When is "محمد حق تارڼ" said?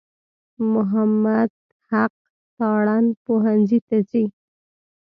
0.73-3.03